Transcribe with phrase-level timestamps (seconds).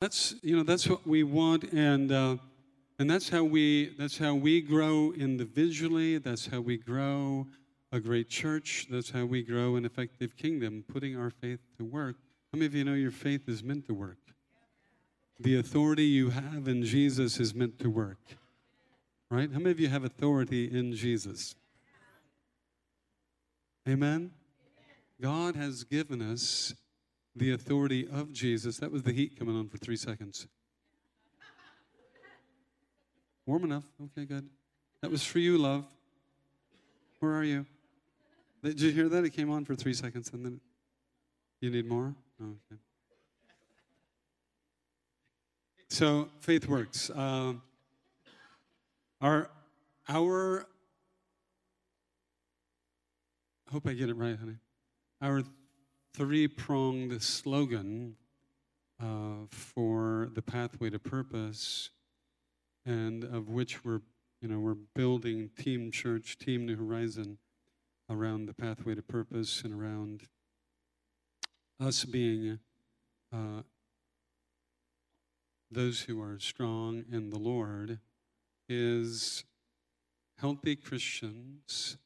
[0.00, 2.36] That's you know that's what we want, and uh,
[2.98, 6.16] and that's how we that's how we grow individually.
[6.16, 7.46] That's how we grow
[7.92, 8.86] a great church.
[8.90, 12.16] That's how we grow an effective kingdom, putting our faith to work.
[12.50, 14.16] How many of you know your faith is meant to work?
[15.38, 18.20] The authority you have in Jesus is meant to work.
[19.30, 19.52] Right?
[19.52, 21.54] How many of you have authority in Jesus?
[23.86, 24.30] Amen?
[25.20, 26.72] God has given us
[27.36, 28.78] the authority of Jesus.
[28.78, 30.46] That was the heat coming on for three seconds.
[33.46, 33.84] Warm enough?
[34.04, 34.48] Okay, good.
[35.02, 35.84] That was for you, love.
[37.20, 37.66] Where are you?
[38.62, 39.24] Did you hear that?
[39.24, 40.60] It came on for three seconds and then.
[41.60, 42.14] You need more?
[42.40, 42.80] okay.
[45.88, 47.10] So, faith works.
[47.10, 47.54] Uh,
[49.20, 49.50] our,
[50.08, 50.66] our,
[53.68, 54.56] I hope I get it right, honey.
[55.20, 55.42] Our
[56.14, 58.16] three pronged slogan
[59.02, 61.90] uh, for the pathway to purpose,
[62.84, 64.00] and of which we're,
[64.40, 67.38] you know, we're building Team Church, Team New Horizon
[68.08, 70.24] around the pathway to purpose and around
[71.78, 72.58] us being
[73.32, 73.62] uh,
[75.70, 78.00] those who are strong in the Lord
[78.68, 79.44] is
[80.38, 81.96] healthy Christians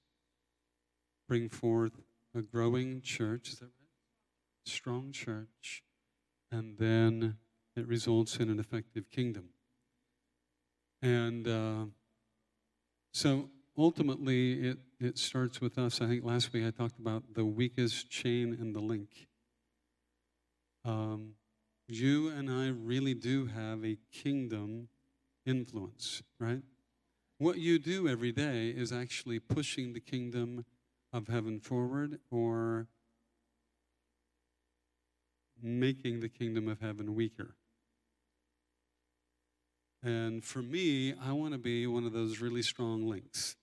[1.27, 1.93] bring forth
[2.37, 3.49] a growing church.
[3.49, 3.84] Is that right?
[4.65, 5.83] Strong church.
[6.51, 7.37] And then
[7.77, 9.51] it results in an effective kingdom.
[11.03, 11.85] And uh,
[13.13, 16.01] so ultimately, it, it starts with us.
[16.01, 19.29] I think last week I talked about the weakest chain and the link.
[20.85, 21.35] Um,
[21.89, 24.89] you and I really do have a kingdom
[25.45, 26.63] influence, right?
[27.39, 30.65] What you do every day is actually pushing the kingdom
[31.13, 32.87] of heaven forward or
[35.65, 37.55] making the kingdom of heaven weaker.
[40.03, 43.57] And for me, I want to be one of those really strong links.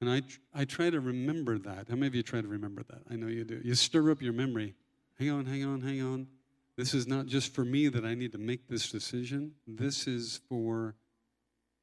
[0.00, 0.22] And I,
[0.54, 1.88] I try to remember that.
[1.88, 3.02] How many of you try to remember that?
[3.10, 3.60] I know you do.
[3.64, 4.74] You stir up your memory.
[5.18, 6.28] Hang on, hang on, hang on.
[6.76, 9.52] This is not just for me that I need to make this decision.
[9.66, 10.94] This is for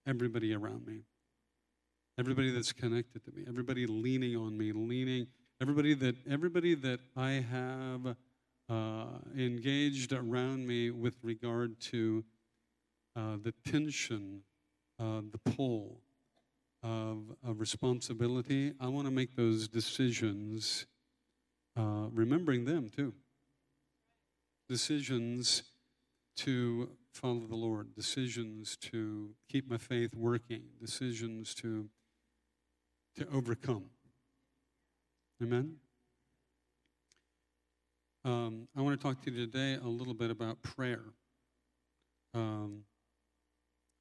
[0.05, 1.01] everybody around me.
[2.17, 3.43] Everybody that's connected to me.
[3.47, 5.27] Everybody leaning on me, leaning.
[5.61, 8.15] Everybody that everybody that I have
[8.67, 9.05] uh,
[9.37, 12.23] engaged around me with regard to
[13.15, 14.41] uh, the tension,
[14.99, 16.01] uh, the pull,
[16.83, 20.85] of, of responsibility, I want to make those decisions,
[21.77, 23.13] uh, remembering them too.
[24.67, 25.63] Decisions
[26.37, 31.89] to follow the Lord, decisions to keep my faith working, decisions to,
[33.17, 33.85] to overcome.
[35.41, 35.77] Amen?
[38.23, 41.01] Um, I want to talk to you today a little bit about prayer.
[42.35, 42.83] Um,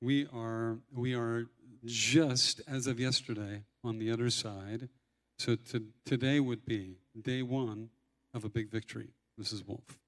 [0.02, 1.46] we are we are
[1.86, 4.90] just as of yesterday on the other side.
[5.38, 7.88] So to, today would be day one
[8.34, 9.08] of a big victory.
[9.38, 9.98] This is Wolf,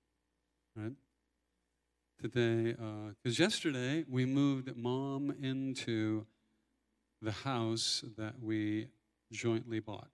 [0.77, 0.93] right?
[2.21, 6.27] Today, because uh, yesterday we moved mom into
[7.23, 8.89] the house that we
[9.33, 10.11] jointly bought.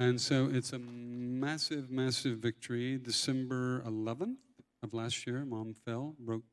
[0.00, 2.98] And so it's a massive, massive victory.
[2.98, 4.36] December 11th
[4.80, 6.44] of last year, mom fell, broke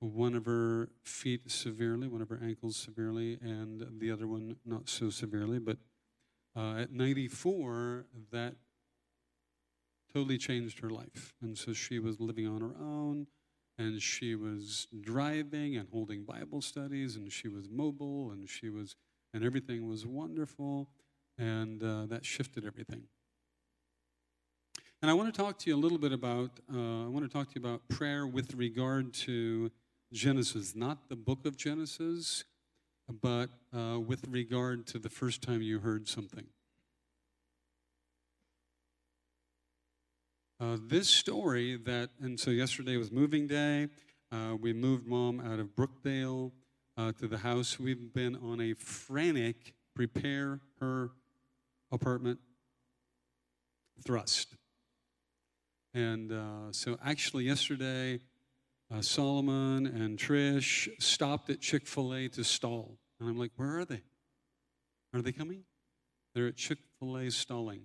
[0.00, 4.86] one of her feet severely, one of her ankles severely, and the other one not
[4.90, 5.58] so severely.
[5.58, 5.78] But
[6.54, 8.56] uh, at 94, that
[10.12, 11.32] totally changed her life.
[11.40, 13.28] And so she was living on her own,
[13.78, 18.94] and she was driving and holding Bible studies, and she was mobile, and she was,
[19.32, 20.90] and everything was wonderful,
[21.38, 23.02] and uh, that shifted everything.
[25.00, 27.28] And I want to talk to you a little bit about, uh, I want to
[27.32, 29.70] talk to you about prayer with regard to
[30.12, 32.42] Genesis, not the book of Genesis,
[33.22, 36.46] but uh, with regard to the first time you heard something.
[40.60, 43.86] Uh, this story that, and so yesterday was moving day.
[44.32, 46.50] Uh, we moved mom out of Brookdale
[46.96, 47.78] uh, to the house.
[47.78, 51.12] We've been on a frantic prepare her
[51.90, 52.38] apartment
[54.04, 54.54] thrust.
[55.94, 58.20] And uh, so actually, yesterday,
[58.92, 62.98] uh, Solomon and Trish stopped at Chick fil A to stall.
[63.20, 64.02] And I'm like, where are they?
[65.14, 65.64] Are they coming?
[66.34, 67.82] They're at Chick fil A stalling.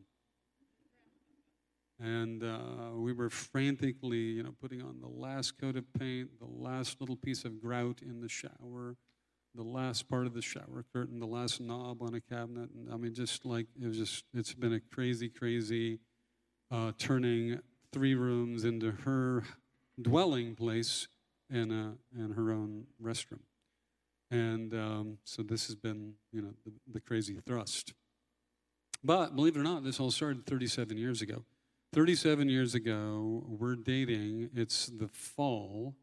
[1.99, 6.45] And uh, we were frantically, you know, putting on the last coat of paint, the
[6.45, 8.97] last little piece of grout in the shower,
[9.55, 12.69] the last part of the shower curtain, the last knob on a cabinet.
[12.75, 15.99] And I mean, just like it was just, it's been a crazy, crazy
[16.71, 17.59] uh, turning
[17.91, 19.43] three rooms into her
[20.01, 21.07] dwelling place
[21.49, 21.71] and,
[22.15, 23.41] and her own restroom.
[24.31, 27.93] And um, so this has been, you know, the, the crazy thrust.
[29.03, 31.43] But believe it or not, this all started 37 years ago.
[31.93, 34.49] 37 years ago, we're dating.
[34.55, 35.93] It's the fall.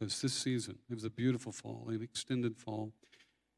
[0.00, 0.78] It's this season.
[0.90, 2.92] It was a beautiful fall, an extended fall.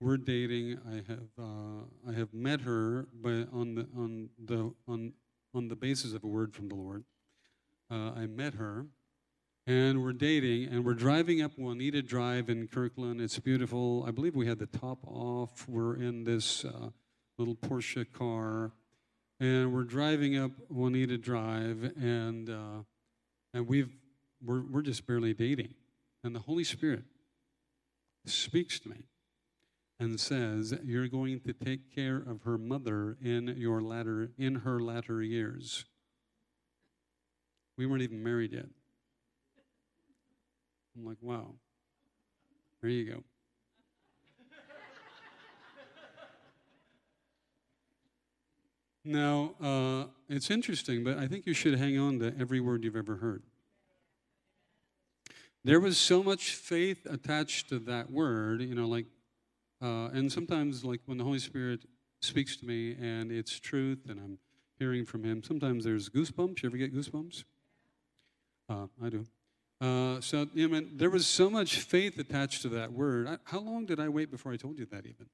[0.01, 0.79] We're dating.
[0.89, 5.13] I have uh, I have met her, but on the on the on
[5.55, 7.05] on the basis of a word from the Lord.
[7.91, 8.87] Uh, I met her,
[9.67, 13.21] and we're dating, and we're driving up Juanita Drive in Kirkland.
[13.21, 14.05] It's beautiful.
[14.07, 15.69] I believe we had the top off.
[15.69, 16.91] We're in this uh,
[17.37, 18.73] little Porsche car
[19.41, 22.83] and we're driving up Juanita Drive, and uh,
[23.55, 23.91] and we've
[24.45, 25.75] we're we're just barely dating,
[26.23, 27.05] and the Holy Spirit
[28.27, 29.05] speaks to me
[29.99, 34.81] and says, "You're going to take care of her mother in your latter in her
[34.81, 35.85] latter years."
[37.81, 38.67] We weren't even married yet.
[40.95, 41.55] I'm like, wow.
[42.83, 43.23] There you go.
[49.03, 52.97] Now, uh, it's interesting, but I think you should hang on to every word you've
[52.97, 53.45] ever heard.
[55.65, 59.07] There was so much faith attached to that word, you know, like,
[59.83, 61.81] uh, and sometimes, like, when the Holy Spirit
[62.23, 64.39] speaks to me and it's truth and I'm
[64.79, 66.63] hearing from Him, sometimes there's goosebumps.
[66.63, 67.45] You ever get goosebumps?
[68.69, 69.27] Uh, I do.
[69.81, 73.29] Uh, so, you know, man, there was so much faith attached to that word.
[73.29, 75.27] I, how long did I wait before I told you that, even?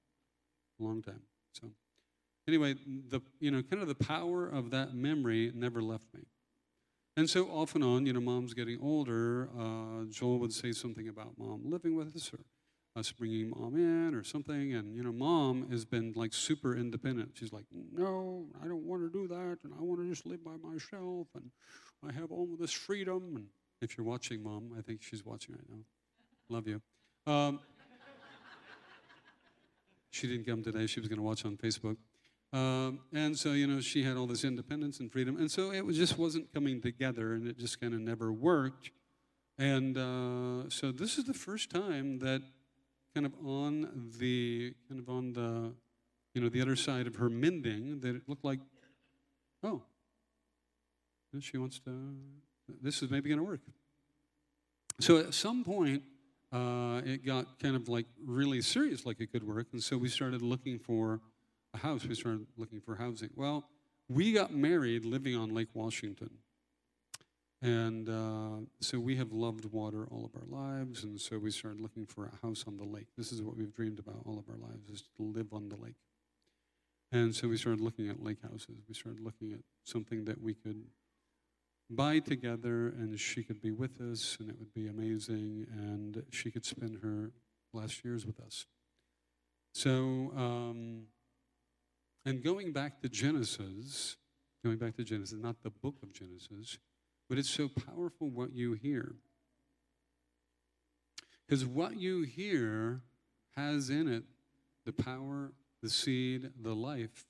[0.81, 1.23] A long time.
[1.52, 1.70] So
[2.46, 2.75] anyway,
[3.08, 6.23] the you know, kind of the power of that memory never left me.
[7.17, 9.49] And so off and on, you know, mom's getting older.
[9.59, 12.41] Uh, Joel would say something about mom living with us or
[12.99, 14.75] us bringing mom in or something.
[14.75, 17.31] And, you know, mom has been like super independent.
[17.35, 19.59] She's like, no, I don't want to do that.
[19.65, 21.29] And I want to just live by myself.
[21.35, 21.51] And
[22.07, 23.33] I have all of this freedom.
[23.37, 23.47] And
[23.81, 25.85] if you're watching, mom, I think she's watching right now.
[26.51, 26.83] Love you.
[27.27, 27.61] Um,
[30.11, 30.87] she didn't come today.
[30.87, 31.97] She was going to watch on Facebook.
[32.56, 35.37] Um, and so, you know, she had all this independence and freedom.
[35.37, 38.93] And so it was, just wasn't coming together and it just kind of never worked.
[39.58, 42.41] And uh, so this is the first time that
[43.14, 45.75] kind of on the, kind of on the,
[46.32, 48.61] you know, the other side of her mending, that it looked like,
[49.62, 49.82] oh,
[51.41, 51.91] she wants to,
[52.81, 53.61] this is maybe going to work.
[54.99, 56.02] So at some point,
[56.50, 59.67] uh, it got kind of like really serious, like it could work.
[59.73, 61.20] And so we started looking for
[61.76, 62.05] a house.
[62.05, 63.31] We started looking for housing.
[63.34, 63.69] Well,
[64.08, 66.31] we got married living on Lake Washington.
[67.62, 71.81] And uh, so we have loved water all of our lives, and so we started
[71.81, 73.08] looking for a house on the lake.
[73.17, 75.76] This is what we've dreamed about all of our lives, is to live on the
[75.76, 75.96] lake.
[77.11, 78.76] And so we started looking at lake houses.
[78.87, 80.84] We started looking at something that we could
[81.88, 86.50] buy together, and she could be with us, and it would be amazing, and she
[86.50, 87.32] could spend her
[87.73, 88.67] last years with us.
[89.73, 91.06] So um,
[92.26, 94.17] and going back to Genesis,
[94.64, 96.76] going back to Genesis, not the book of Genesis,
[97.28, 99.14] but it's so powerful what you hear.
[101.46, 103.02] Because what you hear
[103.55, 104.25] has in it
[104.84, 105.52] the power,
[105.82, 107.26] the seed, the life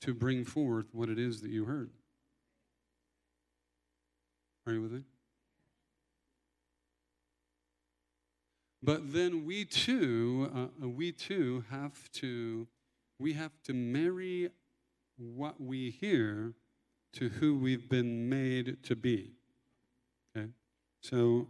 [0.00, 1.90] to bring forth what it is that you heard.
[4.66, 5.02] Are you with me?
[8.82, 12.68] But then we too, uh, we too have to
[13.18, 14.50] we have to marry
[15.16, 16.54] what we hear
[17.14, 19.32] to who we've been made to be.
[20.36, 20.48] Okay?
[21.02, 21.48] So,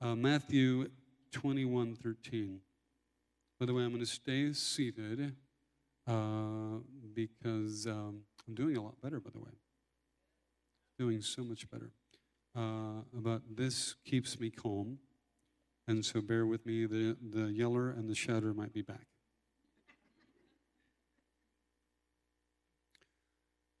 [0.00, 0.88] uh, Matthew
[1.32, 2.60] 21 13.
[3.60, 5.34] By the way, I'm going to stay seated
[6.06, 6.78] uh,
[7.12, 9.50] because um, I'm doing a lot better, by the way.
[10.98, 11.90] Doing so much better.
[12.56, 14.98] Uh, but this keeps me calm.
[15.88, 16.86] And so bear with me.
[16.86, 19.06] The, the yeller and the shouter might be back.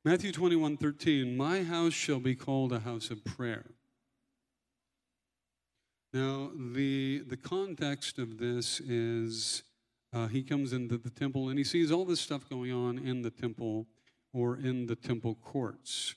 [0.08, 3.66] Matthew 21 13, my house shall be called a house of prayer.
[6.14, 9.64] Now, the, the context of this is
[10.14, 13.20] uh, he comes into the temple and he sees all this stuff going on in
[13.20, 13.86] the temple
[14.32, 16.14] or in the temple courts.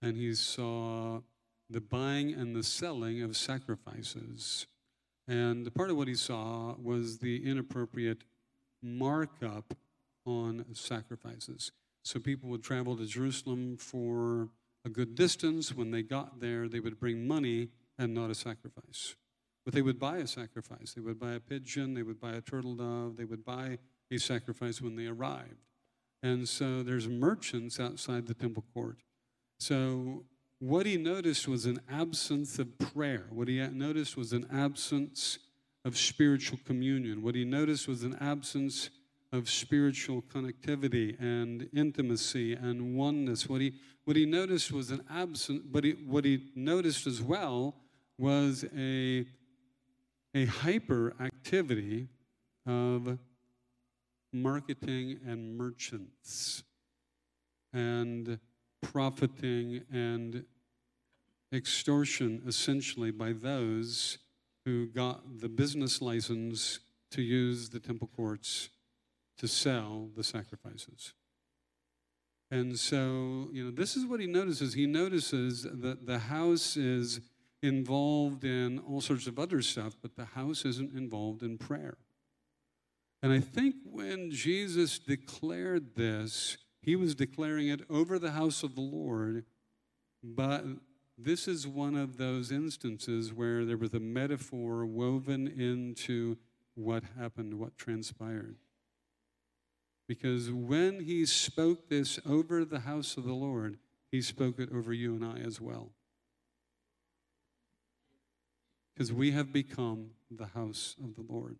[0.00, 1.20] And he saw
[1.68, 4.66] the buying and the selling of sacrifices.
[5.28, 8.24] And part of what he saw was the inappropriate
[8.82, 9.74] markup
[10.24, 11.70] on sacrifices.
[12.08, 14.48] So people would travel to Jerusalem for
[14.82, 15.74] a good distance.
[15.74, 19.14] When they got there, they would bring money and not a sacrifice.
[19.68, 20.94] but they would buy a sacrifice.
[20.94, 23.76] They would buy a pigeon, they would buy a turtle dove, they would buy
[24.10, 25.66] a sacrifice when they arrived.
[26.22, 28.96] And so there's merchants outside the temple court.
[29.60, 30.24] So
[30.58, 33.26] what he noticed was an absence of prayer.
[33.28, 35.38] What he noticed was an absence
[35.84, 37.20] of spiritual communion.
[37.22, 38.88] What he noticed was an absence
[39.32, 43.48] of spiritual connectivity and intimacy and oneness.
[43.48, 47.74] What he, what he noticed was an absence, but he, what he noticed as well
[48.16, 49.26] was a,
[50.34, 52.08] a hyper activity
[52.66, 53.18] of
[54.32, 56.62] marketing and merchants
[57.72, 58.38] and
[58.82, 60.44] profiting and
[61.52, 64.18] extortion essentially by those
[64.64, 66.80] who got the business license
[67.10, 68.68] to use the temple courts
[69.38, 71.14] to sell the sacrifices.
[72.50, 74.74] And so, you know, this is what he notices.
[74.74, 77.20] He notices that the house is
[77.62, 81.98] involved in all sorts of other stuff, but the house isn't involved in prayer.
[83.22, 88.74] And I think when Jesus declared this, he was declaring it over the house of
[88.74, 89.44] the Lord,
[90.22, 90.64] but
[91.18, 96.38] this is one of those instances where there was a metaphor woven into
[96.74, 98.56] what happened, what transpired.
[100.08, 103.78] Because when he spoke this over the house of the Lord,
[104.10, 105.90] he spoke it over you and I as well.
[108.94, 111.58] Because we have become the house of the Lord.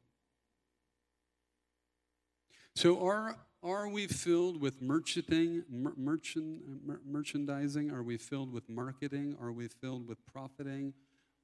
[2.75, 7.91] So, are, are we filled with merchanting, mer- merchant, mer- merchandising?
[7.91, 9.37] Are we filled with marketing?
[9.41, 10.95] Are we filled with profiting?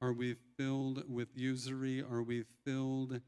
[0.00, 2.02] Are we filled with usury?
[2.02, 3.20] Are we filled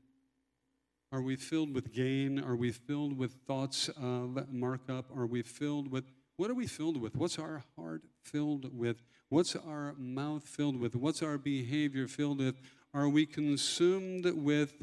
[1.13, 2.39] are we filled with gain?
[2.39, 5.07] Are we filled with thoughts uh, of markup?
[5.17, 6.05] Are we filled with
[6.37, 7.17] what are we filled with?
[7.17, 9.03] What's our heart filled with?
[9.31, 10.95] What's our mouth filled with?
[10.95, 12.57] What's our behavior filled with?
[12.93, 14.75] Are we consumed with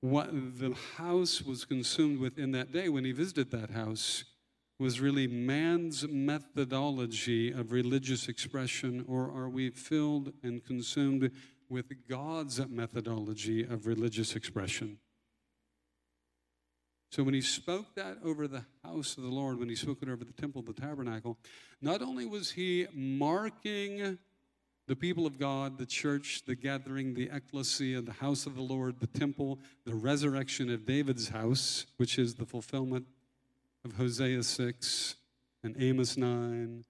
[0.00, 4.24] what the house was consumed with in that day when he visited that house
[4.80, 11.30] was really man's methodology of religious expression, or are we filled and consumed
[11.72, 14.98] with God's methodology of religious expression?
[17.10, 20.08] So when he spoke that over the house of the Lord, when he spoke it
[20.08, 21.38] over the temple, the tabernacle,
[21.80, 24.18] not only was he marking
[24.86, 29.00] the people of God, the church, the gathering, the ecclesia, the house of the Lord,
[29.00, 33.06] the temple, the resurrection of David's house, which is the fulfillment
[33.84, 35.16] of Hosea 6
[35.64, 36.84] and Amos 9.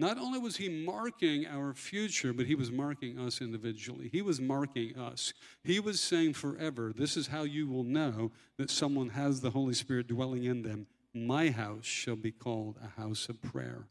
[0.00, 4.08] Not only was he marking our future, but he was marking us individually.
[4.12, 5.32] He was marking us.
[5.64, 9.74] He was saying forever, this is how you will know that someone has the Holy
[9.74, 10.86] Spirit dwelling in them.
[11.12, 13.88] My house shall be called a house of prayer.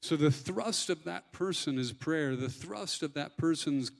[0.00, 2.36] So the thrust of that person is prayer.
[2.36, 3.90] The thrust of that person's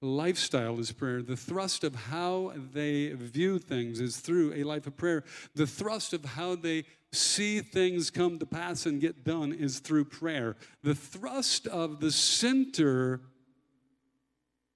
[0.00, 1.22] lifestyle is prayer.
[1.22, 5.24] The thrust of how they view things is through a life of prayer.
[5.54, 10.06] The thrust of how they see things come to pass and get done is through
[10.06, 10.56] prayer.
[10.82, 13.20] The thrust of the center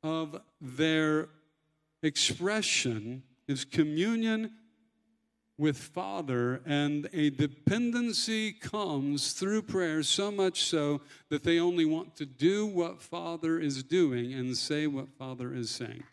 [0.03, 1.29] of their
[2.03, 4.53] expression is communion
[5.59, 11.00] with Father, and a dependency comes through prayer, so much so
[11.31, 15.69] that they only want to do what Father is doing and say what Father is
[15.69, 16.05] saying.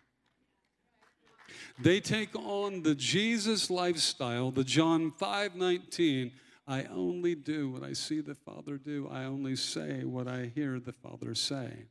[1.77, 6.31] They take on the Jesus lifestyle, the John 5 19.
[6.67, 9.07] I only do what I see the Father do.
[9.11, 11.85] I only say what I hear the Father say.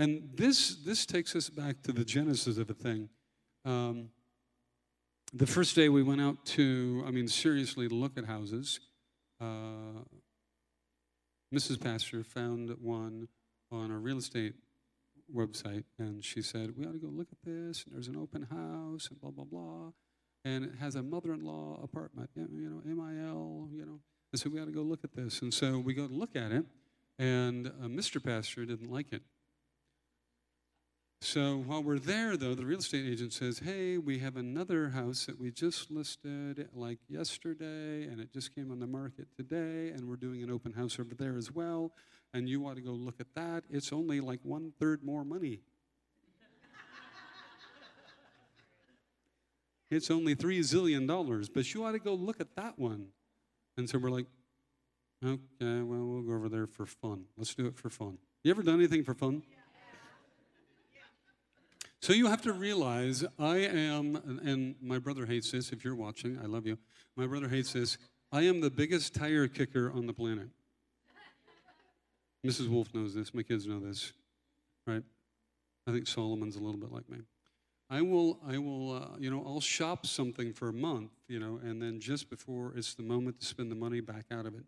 [0.00, 3.10] And this, this takes us back to the genesis of a thing.
[3.66, 4.08] Um,
[5.34, 8.80] the first day we went out to, I mean, seriously, look at houses.
[9.38, 10.00] Uh,
[11.54, 11.78] Mrs.
[11.78, 13.28] Pastor found one
[13.70, 14.54] on a real estate
[15.36, 18.44] website, and she said, We ought to go look at this, and there's an open
[18.50, 19.92] house, and blah, blah, blah.
[20.46, 24.00] And it has a mother in law apartment, you know, MIL, you know.
[24.32, 25.42] I said, We ought to go look at this.
[25.42, 26.64] And so we go to look at it,
[27.18, 28.24] and uh, Mr.
[28.24, 29.20] Pastor didn't like it.
[31.22, 35.26] So while we're there, though, the real estate agent says, Hey, we have another house
[35.26, 40.08] that we just listed like yesterday, and it just came on the market today, and
[40.08, 41.92] we're doing an open house over there as well,
[42.32, 43.64] and you ought to go look at that.
[43.68, 45.60] It's only like one third more money.
[49.90, 53.08] it's only three zillion dollars, but you ought to go look at that one.
[53.76, 54.26] And so we're like,
[55.22, 57.24] Okay, well, we'll go over there for fun.
[57.36, 58.16] Let's do it for fun.
[58.42, 59.42] You ever done anything for fun?
[59.50, 59.59] Yeah.
[62.00, 66.38] So you have to realize I am, and my brother hates this if you're watching,
[66.42, 66.78] I love you.
[67.14, 67.98] My brother hates this.
[68.32, 70.48] I am the biggest tire kicker on the planet.
[72.46, 72.68] Mrs.
[72.68, 73.34] Wolf knows this.
[73.34, 74.14] My kids know this,
[74.86, 75.02] right?
[75.86, 77.18] I think Solomon's a little bit like me.
[77.90, 81.60] I will, I will, uh, you know, I'll shop something for a month, you know,
[81.62, 84.64] and then just before it's the moment to spend the money, back out of it.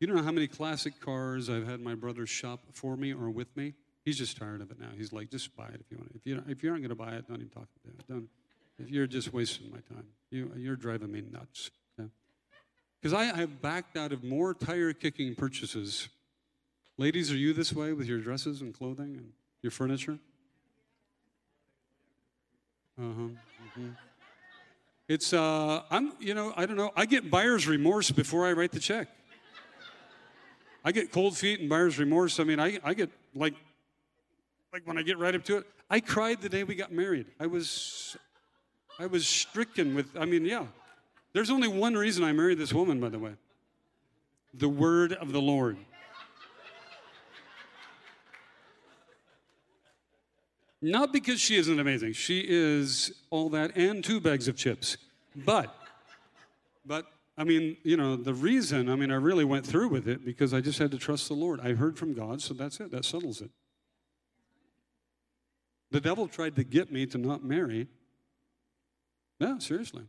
[0.00, 3.28] You don't know how many classic cars I've had my brother shop for me or
[3.30, 3.74] with me.
[4.06, 4.90] He's just tired of it now.
[4.96, 6.12] He's like, just buy it if you want.
[6.12, 6.16] It.
[6.18, 8.08] If you if you aren't going to buy it, don't even talk to it.
[8.08, 8.28] Don't.
[8.78, 10.06] If you're just wasting my time.
[10.30, 11.70] You you're driving me nuts.
[13.02, 16.08] Because I have backed out of more tire kicking purchases.
[16.96, 20.18] Ladies, are you this way with your dresses and clothing and your furniture?
[22.98, 23.08] Uh huh.
[23.08, 23.88] Mm-hmm.
[25.08, 26.92] It's uh, I'm you know I don't know.
[26.96, 29.08] I get buyer's remorse before I write the check.
[30.84, 32.38] I get cold feet and buyer's remorse.
[32.38, 33.54] I mean, I, I get like,
[34.72, 35.66] like when I get right up to it.
[35.88, 37.26] I cried the day we got married.
[37.38, 38.16] I was,
[38.98, 40.16] I was stricken with.
[40.18, 40.66] I mean, yeah.
[41.32, 43.32] There's only one reason I married this woman, by the way.
[44.54, 45.76] The word of the Lord.
[50.82, 52.12] Not because she isn't amazing.
[52.12, 54.96] She is all that and two bags of chips.
[55.34, 55.74] But,
[56.84, 57.06] but
[57.36, 60.54] I mean, you know, the reason, I mean, I really went through with it because
[60.54, 61.60] I just had to trust the Lord.
[61.60, 62.90] I heard from God, so that's it.
[62.90, 63.50] That settles it.
[65.90, 67.88] The devil tried to get me to not marry.
[69.38, 70.04] No, seriously.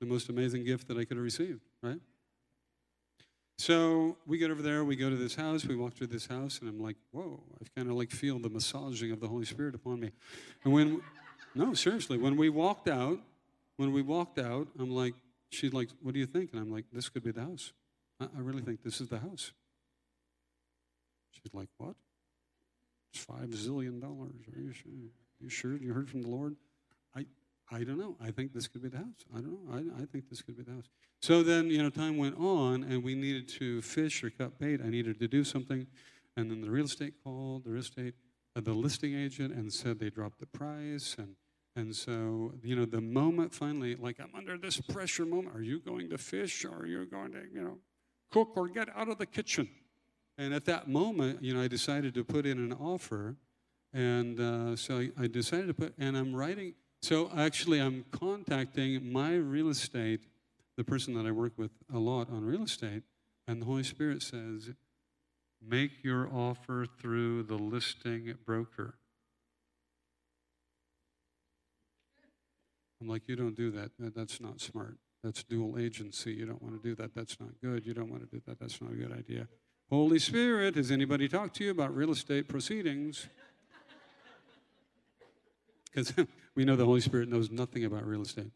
[0.00, 2.00] The most amazing gift that I could have received, right?
[3.58, 6.60] So we get over there, we go to this house, we walk through this house,
[6.60, 9.74] and I'm like, whoa, I kind of like feel the massaging of the Holy Spirit
[9.74, 10.12] upon me.
[10.64, 11.02] And when,
[11.56, 13.18] no, seriously, when we walked out,
[13.76, 15.14] when we walked out, I'm like,
[15.50, 16.52] she's like, what do you think?
[16.52, 17.72] And I'm like, this could be the house.
[18.20, 19.52] I, I really think this is the house.
[21.32, 21.96] She's like, what?
[23.12, 24.42] It's five zillion dollars.
[24.54, 24.92] Are you sure?
[25.40, 26.56] You sure you heard from the Lord?
[27.14, 27.26] I,
[27.70, 28.16] I don't know.
[28.20, 29.24] I think this could be the house.
[29.34, 29.72] I don't know.
[29.72, 30.88] I, I think this could be the house.
[31.20, 34.80] So then, you know, time went on and we needed to fish or cut bait.
[34.84, 35.86] I needed to do something.
[36.36, 38.14] And then the real estate called, the real estate,
[38.56, 41.16] uh, the listing agent, and said they dropped the price.
[41.18, 41.36] And
[41.76, 45.78] and so, you know, the moment finally, like I'm under this pressure moment, are you
[45.78, 47.78] going to fish or are you going to, you know,
[48.32, 49.68] cook or get out of the kitchen?
[50.38, 53.34] And at that moment, you know, I decided to put in an offer.
[53.92, 59.12] And uh, so I, I decided to put, and I'm writing, so actually I'm contacting
[59.12, 60.20] my real estate,
[60.76, 63.02] the person that I work with a lot on real estate,
[63.48, 64.70] and the Holy Spirit says,
[65.66, 68.94] make your offer through the listing broker.
[73.00, 73.90] I'm like, you don't do that.
[73.98, 74.98] That's not smart.
[75.24, 76.32] That's dual agency.
[76.32, 77.14] You don't want to do that.
[77.14, 77.86] That's not good.
[77.86, 78.60] You don't want to do that.
[78.60, 79.48] That's not a good idea.
[79.90, 83.26] Holy Spirit, has anybody talked to you about real estate proceedings?
[85.86, 86.12] Because
[86.54, 88.50] we know the Holy Spirit knows nothing about real estate.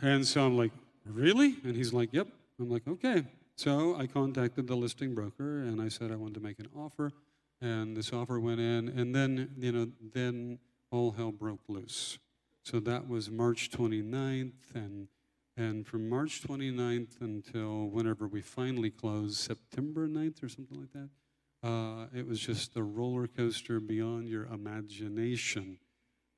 [0.00, 0.72] And so I'm like,
[1.04, 1.56] really?
[1.64, 2.28] And he's like, yep.
[2.58, 3.24] I'm like, okay.
[3.56, 7.12] So I contacted the listing broker and I said I wanted to make an offer.
[7.60, 8.88] And this offer went in.
[8.88, 10.58] And then, you know, then
[10.90, 12.18] all hell broke loose.
[12.64, 15.08] So that was March 29th, and,
[15.58, 21.68] and from March 29th until whenever we finally closed, September 9th or something like that,
[21.68, 25.76] uh, it was just a roller coaster beyond your imagination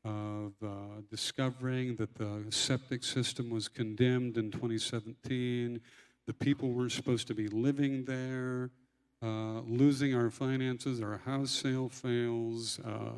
[0.07, 5.79] of uh, discovering that the septic system was condemned in 2017,
[6.27, 8.71] the people weren't supposed to be living there,
[9.23, 13.13] uh, losing our finances, our house sale fails, uh,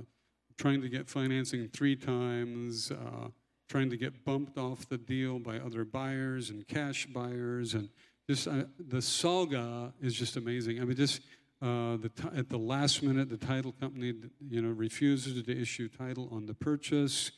[0.58, 3.28] trying to get financing three times, uh,
[3.72, 7.88] trying to get bumped off the deal by other buyers and cash buyers, and
[8.28, 10.78] just uh, the saga is just amazing.
[10.78, 11.22] I mean, just
[11.62, 14.12] uh, the t- at the last minute, the title company,
[14.50, 17.30] you know, refuses to issue title on the purchase.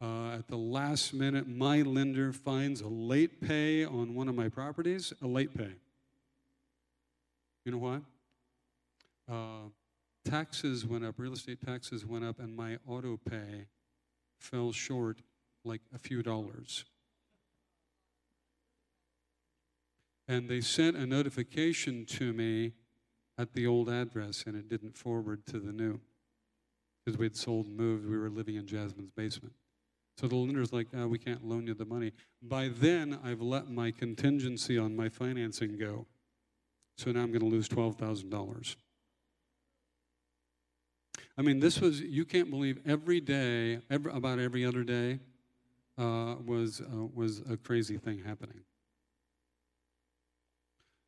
[0.00, 4.48] Uh, at the last minute, my lender finds a late pay on one of my
[4.48, 5.72] properties, a late pay.
[7.64, 7.98] You know why?
[9.28, 9.68] Uh,
[10.24, 13.66] taxes went up, real estate taxes went up, and my auto pay
[14.38, 15.18] fell short
[15.64, 16.84] like a few dollars.
[20.28, 22.72] And they sent a notification to me
[23.38, 26.00] at the old address, and it didn't forward to the new.
[27.04, 29.54] Because we'd sold and moved, we were living in Jasmine's basement.
[30.18, 32.12] So the lender's like, oh, we can't loan you the money.
[32.40, 36.06] By then, I've let my contingency on my financing go.
[36.98, 38.76] So now I'm going to lose $12,000.
[41.36, 45.18] I mean, this was, you can't believe every day, every, about every other day,
[45.98, 48.60] uh, was, uh, was a crazy thing happening.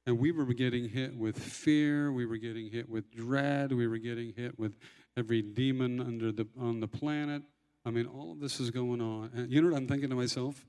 [0.07, 3.99] And we were getting hit with fear, we were getting hit with dread, we were
[3.99, 4.77] getting hit with
[5.17, 7.43] every demon under the, on the planet.
[7.87, 9.31] I mean, all of this is going on.
[9.35, 10.67] And you know what I'm thinking to myself?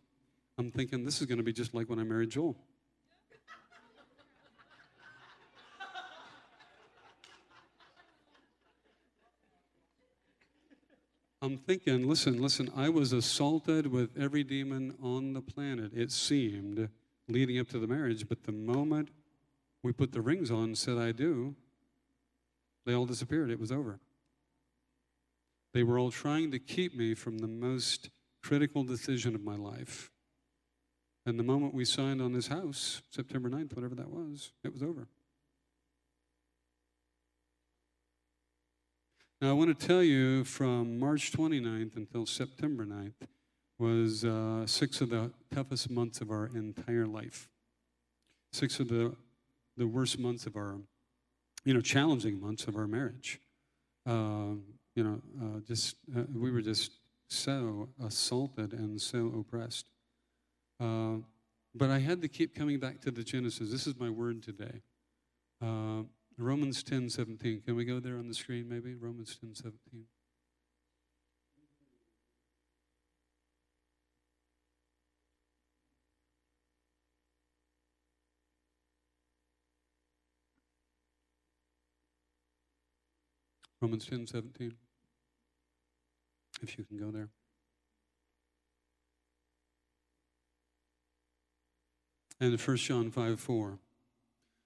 [0.57, 2.55] I'm thinking this is going to be just like when I married Joel.
[11.41, 16.89] I'm thinking, listen, listen, I was assaulted with every demon on the planet, it seemed,
[17.27, 19.09] leading up to the marriage, but the moment
[19.83, 21.55] we put the rings on, and said I do,
[22.85, 23.51] they all disappeared.
[23.51, 23.99] It was over.
[25.73, 28.09] They were all trying to keep me from the most
[28.41, 30.11] critical decision of my life.
[31.25, 34.83] And the moment we signed on this house, September 9th, whatever that was, it was
[34.83, 35.07] over.
[39.41, 43.27] Now, I want to tell you from March 29th until September 9th
[43.77, 47.49] was uh, six of the toughest months of our entire life.
[48.53, 49.13] Six of the,
[49.75, 50.77] the worst months of our,
[51.65, 53.41] you know, challenging months of our marriage.
[54.07, 54.55] Uh,
[54.95, 56.93] you know, uh, just, uh, we were just
[57.27, 59.87] so assaulted and so oppressed.
[60.79, 61.15] Uh,
[61.75, 63.69] but I had to keep coming back to the Genesis.
[63.69, 64.81] This is my word today.
[66.37, 67.61] Romans 10 17.
[67.61, 68.93] Can we go there on the screen, maybe?
[68.93, 70.05] Romans 10 17.
[83.81, 84.73] Romans 10 17.
[86.61, 87.29] If you can go there.
[92.39, 93.79] And 1 John 5 4.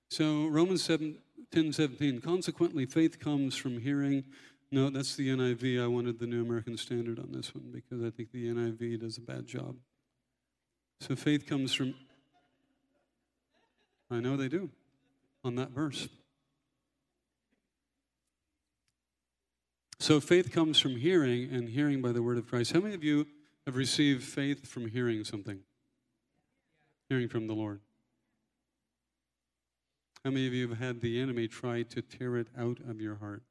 [0.10, 1.18] So Romans 7,
[1.52, 2.22] 10 17.
[2.22, 4.24] Consequently, faith comes from hearing.
[4.72, 5.84] No, that's the NIV.
[5.84, 9.18] I wanted the New American Standard on this one because I think the NIV does
[9.18, 9.76] a bad job.
[11.02, 11.96] So faith comes from.
[14.12, 14.70] I know they do
[15.44, 16.08] on that verse.
[20.00, 22.72] So faith comes from hearing, and hearing by the word of Christ.
[22.72, 23.28] How many of you
[23.66, 25.60] have received faith from hearing something?
[27.10, 27.82] Hearing from the Lord.
[30.26, 33.16] How many of you have had the enemy try to tear it out of your
[33.16, 33.44] heart?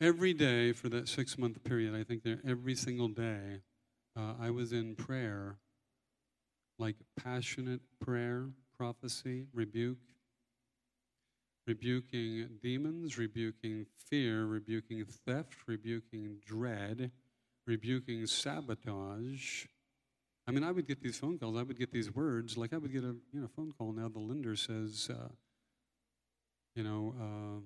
[0.00, 3.60] Every day for that six month period, I think that every single day,
[4.16, 5.56] uh, I was in prayer,
[6.78, 9.98] like passionate prayer, prophecy, rebuke,
[11.66, 17.10] rebuking demons, rebuking fear, rebuking theft, rebuking dread,
[17.66, 19.66] rebuking sabotage,
[20.46, 21.56] I mean, I would get these phone calls.
[21.56, 22.56] I would get these words.
[22.58, 24.08] Like I would get a you know phone call now.
[24.08, 25.28] The lender says, uh,
[26.74, 27.60] you know, uh,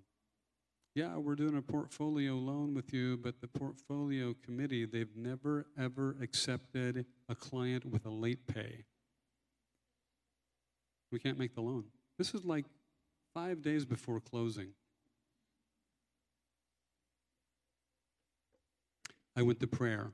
[0.95, 6.17] yeah, we're doing a portfolio loan with you, but the portfolio committee they've never ever
[6.23, 8.85] accepted a client with a late pay.
[11.11, 11.85] We can't make the loan.
[12.17, 12.67] This is like
[13.35, 14.69] five days before closing.
[19.37, 20.13] I went to prayer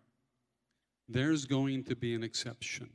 [1.09, 2.91] there's going to be an exception.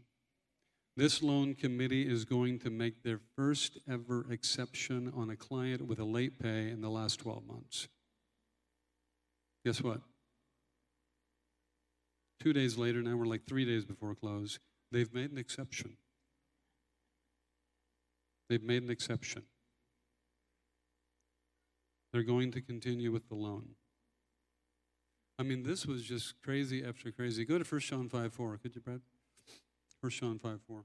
[0.98, 6.00] This loan committee is going to make their first ever exception on a client with
[6.00, 7.88] a late pay in the last 12 months.
[9.66, 10.02] Guess what?
[12.40, 14.60] Two days later, now we're like three days before close,
[14.92, 15.98] they've made an exception.
[18.50, 19.44] They've made an exception.
[22.12, 23.76] They're going to continue with the loan.
[25.40, 27.46] I mean, this was just crazy after crazy.
[27.46, 28.58] Go to 1 John 5 4.
[28.58, 29.00] Could you, Brad?
[30.02, 30.84] 1 John 5 4.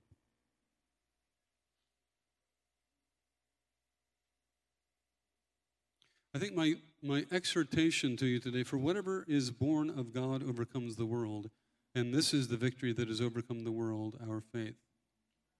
[6.36, 10.94] I think my, my exhortation to you today for whatever is born of God overcomes
[10.96, 11.50] the world,
[11.94, 14.76] and this is the victory that has overcome the world, our faith.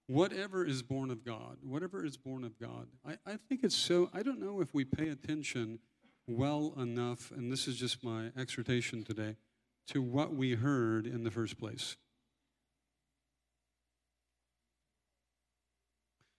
[0.07, 2.89] Whatever is born of God, whatever is born of God.
[3.07, 5.79] I, I think it's so, I don't know if we pay attention
[6.27, 9.37] well enough, and this is just my exhortation today,
[9.89, 11.97] to what we heard in the first place.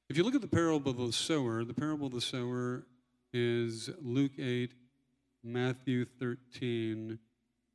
[0.10, 2.86] If you look at the parable of the sower, the parable of the sower
[3.34, 4.71] is Luke 8,
[5.43, 7.19] Matthew 13,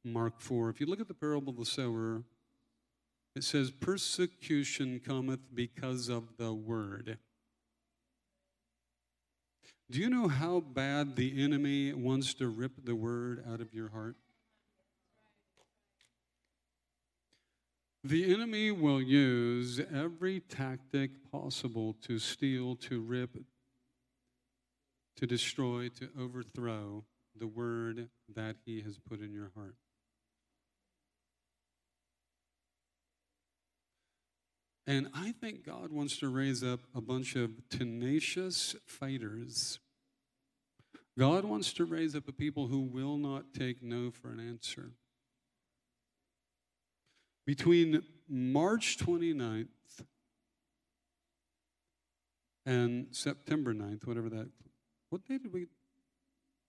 [0.05, 0.71] Mark 4.
[0.71, 2.23] If you look at the parable of the sower,
[3.37, 7.19] it says, Persecution cometh because of the word.
[9.91, 13.89] Do you know how bad the enemy wants to rip the word out of your
[13.89, 14.15] heart?
[18.05, 23.37] The enemy will use every tactic possible to steal, to rip,
[25.17, 27.05] to destroy, to overthrow
[27.37, 29.75] the word that he has put in your heart.
[34.91, 39.79] And I think God wants to raise up a bunch of tenacious fighters.
[41.17, 44.91] God wants to raise up a people who will not take no for an answer.
[47.47, 49.69] Between March 29th
[52.67, 54.49] and September 9th, whatever that,
[55.11, 55.67] what day did we,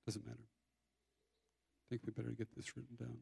[0.05, 0.37] doesn't matter.
[0.37, 3.17] I think we better get this written down.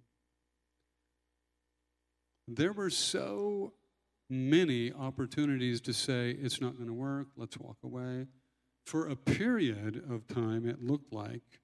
[2.50, 3.76] There were so
[4.30, 8.28] many opportunities to say, it's not going to work, let's walk away.
[8.86, 11.60] For a period of time, it looked like,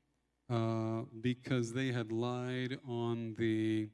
[0.50, 3.90] uh, because they had lied on the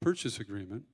[0.00, 0.84] purchase agreement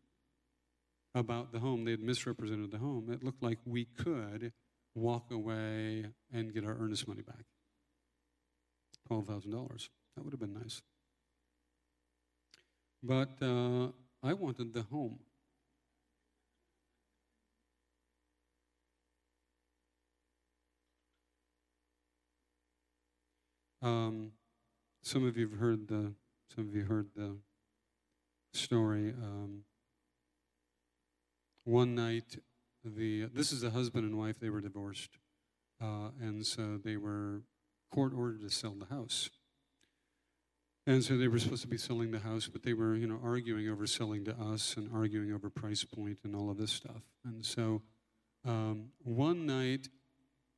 [1.15, 4.53] about the home, they had misrepresented the home, it looked like we could
[4.95, 7.45] walk away and get our earnest money back.
[9.11, 9.89] $12,000.
[10.17, 10.83] That would have been nice.
[13.03, 13.89] But uh,
[14.23, 15.19] I wanted the home.
[23.83, 24.33] Um,
[25.03, 26.13] some of you've heard the
[26.55, 27.37] some of you heard the
[28.53, 29.11] story.
[29.11, 29.65] Um,
[31.65, 32.39] one night,
[32.85, 34.37] the this is a husband and wife.
[34.41, 35.19] They were divorced,
[35.81, 37.43] uh, and so they were
[37.91, 39.31] court ordered to sell the house.
[40.87, 43.21] And so they were supposed to be selling the house, but they were, you know,
[43.23, 47.03] arguing over selling to us and arguing over price point and all of this stuff.
[47.25, 47.83] And so
[48.47, 49.89] um, one night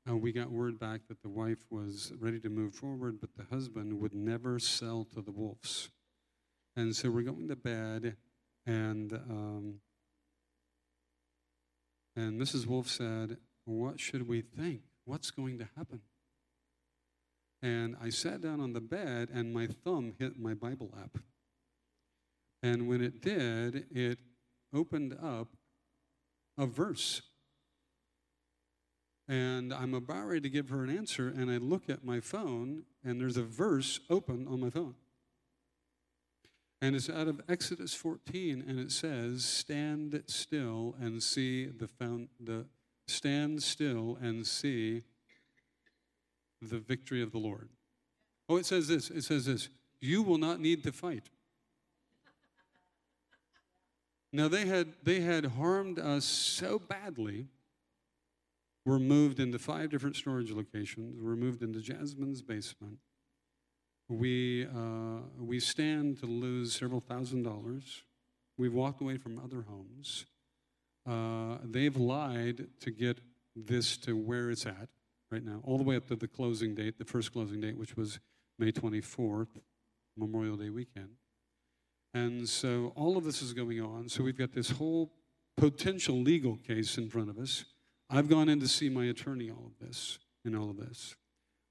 [0.09, 3.45] uh, we got word back that the wife was ready to move forward, but the
[3.55, 5.91] husband would never sell to the wolves.
[6.75, 8.17] And so we're going to bed,
[8.67, 9.75] and um,
[12.17, 12.67] and Mrs.
[12.67, 14.81] Wolf said, "What should we think?
[15.05, 16.01] What's going to happen?"
[17.61, 21.19] And I sat down on the bed, and my thumb hit my Bible app.
[22.63, 24.19] And when it did, it
[24.75, 25.49] opened up
[26.59, 27.23] a verse
[29.29, 32.85] and I'm about ready to give her an answer, and I look at my phone,
[33.05, 34.95] and there's a verse open on my phone.
[36.81, 42.29] And it's out of Exodus 14, and it says, Stand still and see the, found,
[42.41, 42.67] the
[43.07, 45.03] stand still and see
[46.61, 47.69] the victory of the Lord.
[48.49, 49.69] Oh, it says this, it says this,
[50.01, 51.31] you will not need to fight.
[54.33, 57.49] Now they had they had harmed us so badly
[58.85, 61.21] were moved into five different storage locations.
[61.21, 62.99] We're moved into Jasmine's basement.
[64.09, 68.03] We, uh, we stand to lose several thousand dollars.
[68.59, 70.27] We've walked away from other homes.
[71.09, 73.21] Uh, they've lied to get
[73.57, 74.89] this to where it's at
[75.31, 77.97] right now, all the way up to the closing date, the first closing date, which
[77.97, 78.21] was
[78.59, 79.49] May 24th,
[80.17, 81.09] Memorial Day weekend.
[82.15, 84.09] And so all of this is going on.
[84.09, 85.13] So we've got this whole
[85.57, 87.65] potential legal case in front of us.
[88.15, 91.17] I've gone in to see my attorney all of this and all of this.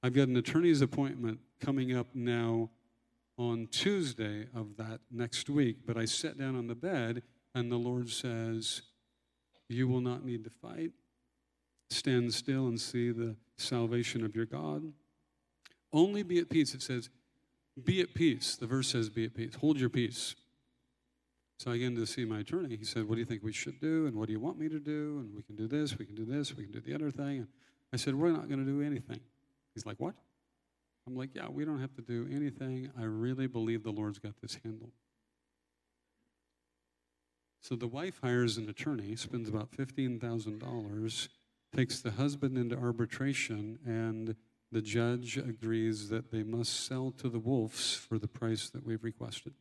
[0.02, 2.72] I've got an attorney's appointment coming up now
[3.38, 7.22] on Tuesday of that next week, but I sat down on the bed
[7.54, 8.82] and the Lord says,
[9.70, 10.92] You will not need to fight.
[11.92, 14.82] Stand still and see the salvation of your God.
[15.94, 16.74] Only be at peace.
[16.74, 17.12] It says,
[17.84, 18.56] Be at peace.
[18.56, 19.54] The verse says, Be at peace.
[19.62, 20.36] Hold your peace.
[21.62, 22.76] So I began to see my attorney.
[22.76, 24.08] He said, What do you think we should do?
[24.08, 25.20] And what do you want me to do?
[25.20, 27.38] And we can do this, we can do this, we can do the other thing.
[27.38, 27.48] And
[27.94, 29.20] I said, We're not going to do anything.
[29.76, 30.16] He's like, What?
[31.06, 32.90] I'm like, Yeah, we don't have to do anything.
[33.00, 34.90] I really believe the Lord's got this handled.
[37.62, 41.28] So the wife hires an attorney, spends about $15,000,
[41.76, 44.36] takes the husband into arbitration, and
[44.72, 49.04] the judge agrees that they must sell to the wolves for the price that we've
[49.04, 49.54] requested.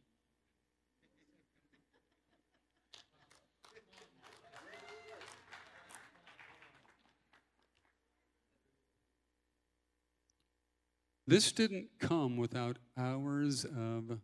[11.31, 14.19] This didn't come without hours of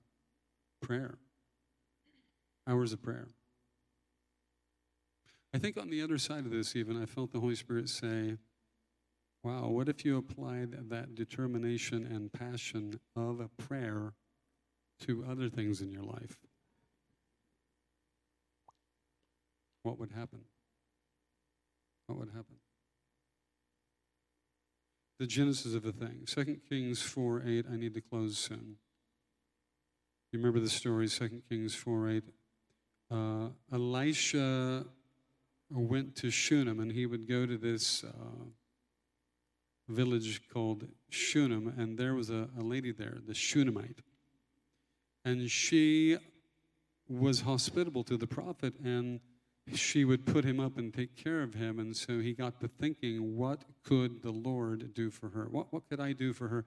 [0.82, 1.18] prayer.
[2.66, 3.28] Hours of prayer.
[5.54, 8.38] I think on the other side of this, even, I felt the Holy Spirit say,
[9.44, 14.14] Wow, what if you applied that determination and passion of a prayer
[15.02, 16.38] to other things in your life?
[19.84, 20.40] What would happen?
[22.08, 22.56] What would happen?
[25.18, 26.24] The genesis of the thing.
[26.26, 28.76] 2 Kings 4 8, I need to close soon.
[30.32, 32.24] You remember the story, 2 Kings 4 8.
[33.10, 34.84] Uh, Elisha
[35.70, 38.44] went to Shunem, and he would go to this uh,
[39.88, 44.00] village called Shunem, and there was a, a lady there, the Shunammite.
[45.24, 46.18] And she
[47.08, 49.20] was hospitable to the prophet, and
[49.74, 51.78] she would put him up and take care of him.
[51.78, 55.48] And so he got to thinking, what could the Lord do for her?
[55.50, 56.64] What, what could I do for her?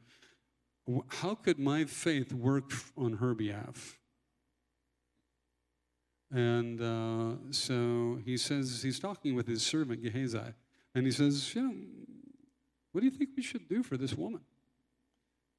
[1.07, 3.99] How could my faith work on her behalf?
[6.31, 10.53] And uh, so he says, he's talking with his servant Gehazi,
[10.93, 11.73] and he says, you know,
[12.91, 14.41] what do you think we should do for this woman?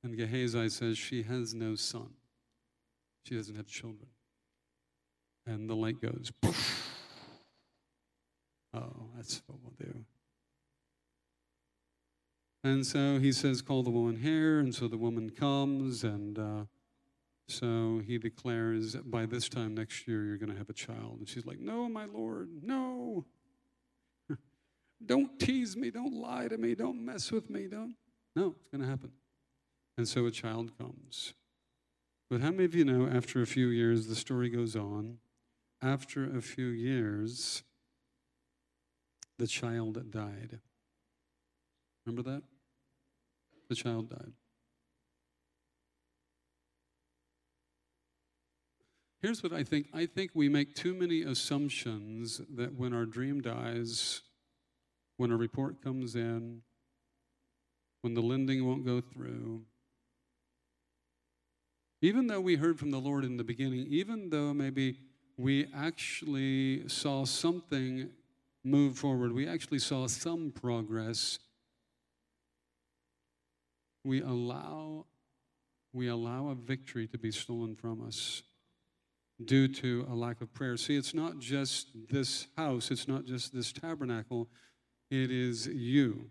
[0.03, 2.11] And Gehazi says, She has no son.
[3.25, 4.09] She doesn't have children.
[5.47, 6.90] And the light goes, Poof.
[9.21, 9.99] That's what we'll do.
[12.65, 14.61] And so he says, Call the woman here.
[14.61, 16.65] And so the woman comes, and uh,
[17.49, 21.19] so he declares, By this time next year, you're going to have a child.
[21.19, 23.27] And she's like, No, my Lord, no.
[25.05, 25.91] don't tease me.
[25.91, 26.75] Don't lie to me.
[26.75, 27.67] Don't mess with me.
[27.67, 27.97] Don't.
[28.35, 29.11] No, it's going to happen.
[29.99, 31.35] And so a child comes.
[32.31, 35.19] But how many of you know after a few years, the story goes on?
[35.83, 37.65] After a few years,
[39.41, 40.61] the child died.
[42.05, 42.43] Remember that?
[43.71, 44.33] The child died.
[49.23, 53.41] Here's what I think I think we make too many assumptions that when our dream
[53.41, 54.21] dies,
[55.17, 56.61] when a report comes in,
[58.03, 59.63] when the lending won't go through,
[62.03, 64.99] even though we heard from the Lord in the beginning, even though maybe
[65.39, 68.11] we actually saw something
[68.65, 71.39] move forward, we actually saw some progress,
[74.05, 75.07] we allow
[75.93, 78.45] we allow a victory to be stolen from us
[79.45, 80.77] due to a lack of prayer.
[80.77, 84.49] See, it's not just this house, it's not just this tabernacle,
[85.11, 86.31] it is you.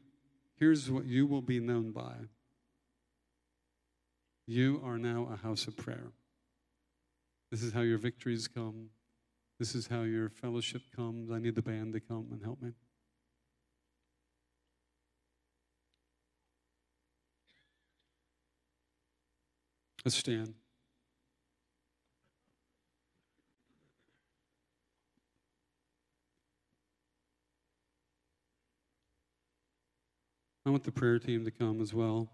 [0.55, 2.13] Here's what you will be known by
[4.47, 6.11] you are now a house of prayer.
[7.51, 8.89] This is how your victories come.
[9.59, 11.29] This is how your fellowship comes.
[11.29, 12.71] I need the band to come and help me.
[20.05, 20.53] Let's stand.
[30.65, 32.29] I want the prayer team to come as well.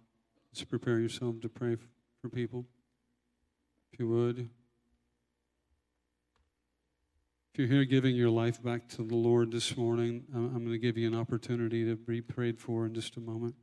[0.54, 1.76] Just prepare yourself to pray
[2.22, 2.66] for people,
[3.92, 4.48] if you would.
[7.56, 10.78] If you're here giving your life back to the Lord this morning, I'm going to
[10.78, 13.56] give you an opportunity to be prayed for in just a moment.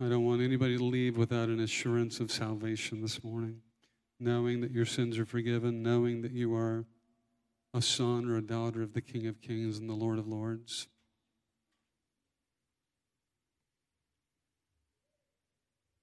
[0.00, 3.60] I don't want anybody to leave without an assurance of salvation this morning,
[4.18, 6.86] knowing that your sins are forgiven, knowing that you are
[7.74, 10.88] a son or a daughter of the King of Kings and the Lord of Lords.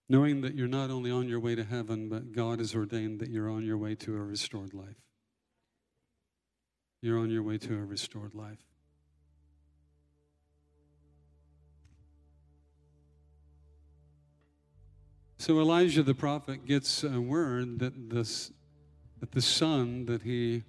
[0.09, 3.29] Knowing that you're not only on your way to heaven, but God has ordained that
[3.29, 4.97] you're on your way to a restored life.
[7.01, 8.59] You're on your way to a restored life.
[15.37, 18.51] So Elijah the prophet gets a word that, this,
[19.19, 20.63] that the son that he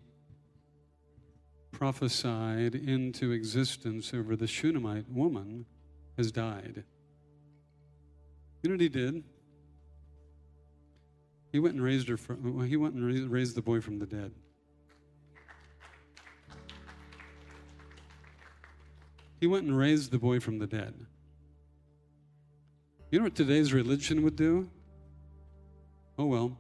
[1.71, 5.67] prophesied into existence over the Shunammite woman
[6.17, 6.83] has died.
[8.65, 9.23] You know what he did?
[11.53, 12.17] He went and raised her.
[12.17, 14.33] From, well, he went and raised the boy from the dead.
[19.39, 20.95] He went and raised the boy from the dead.
[23.11, 24.71] You know what today's religion would do?
[26.19, 26.57] Oh, well.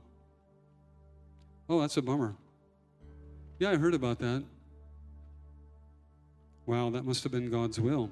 [1.71, 2.35] Oh, that's a bummer.
[3.59, 4.45] Yeah, I heard about that.
[6.67, 8.11] Wow, that must have been God's will.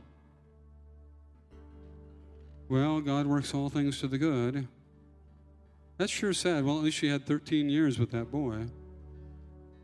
[2.69, 4.67] Well, God works all things to the good.
[5.99, 6.65] That's sure sad.
[6.65, 8.67] Well, at least she had 13 years with that boy.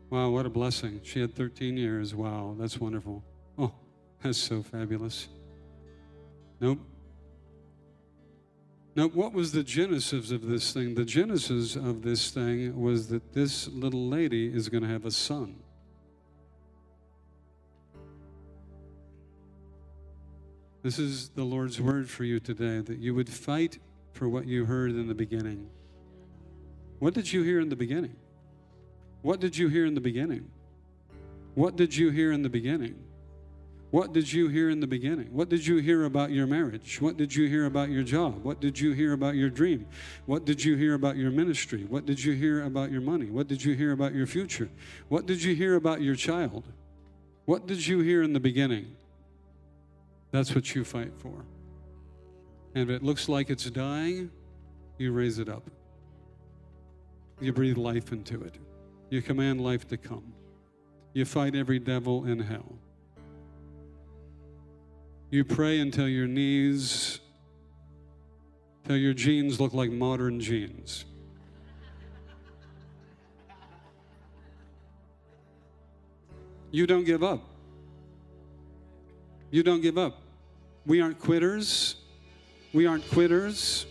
[0.09, 1.01] Wow, what a blessing.
[1.03, 2.15] She had 13 years.
[2.15, 3.23] Wow, that's wonderful.
[3.57, 3.71] Oh,
[4.23, 5.27] that's so fabulous.
[6.59, 6.79] Nope.
[8.95, 10.95] Now, what was the genesis of this thing?
[10.95, 15.11] The genesis of this thing was that this little lady is going to have a
[15.11, 15.55] son.
[20.81, 23.79] This is the Lord's word for you today that you would fight
[24.13, 25.69] for what you heard in the beginning.
[26.99, 28.15] What did you hear in the beginning?
[29.21, 30.49] What did you hear in the beginning?
[31.55, 32.95] What did you hear in the beginning?
[33.91, 35.27] What did you hear in the beginning?
[35.33, 37.01] What did you hear about your marriage?
[37.01, 38.41] What did you hear about your job?
[38.45, 39.85] What did you hear about your dream?
[40.27, 41.85] What did you hear about your ministry?
[41.89, 43.25] What did you hear about your money?
[43.25, 44.69] What did you hear about your future?
[45.09, 46.63] What did you hear about your child?
[47.43, 48.95] What did you hear in the beginning?
[50.31, 51.45] That's what you fight for.
[52.75, 54.29] And if it looks like it's dying,
[54.97, 55.69] you raise it up.
[57.41, 58.55] You breathe life into it.
[59.09, 60.33] You command life to come.
[61.13, 62.77] You fight every devil in hell.
[65.31, 67.19] You pray until your knees,
[68.85, 71.05] till your jeans look like modern jeans.
[76.71, 77.48] You don't give up.
[79.51, 80.21] You don't give up.
[80.85, 81.95] We aren't quitters.
[82.73, 83.85] We aren't quitters.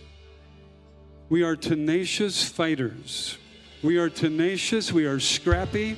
[1.29, 3.39] We are tenacious fighters.
[3.83, 4.93] We are tenacious.
[4.93, 5.97] We are scrappy.